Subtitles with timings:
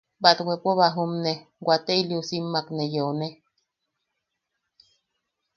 [0.23, 1.33] Batwepo bajumne,
[1.67, 3.27] waate iliusimmak ne yeone.